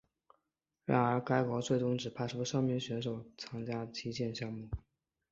[0.83, 4.67] 然而该国最终只派出三名选手参加击剑项目。